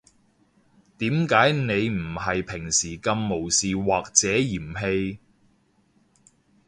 [0.97, 5.19] 點解你唔係平時噉無視或者嫌棄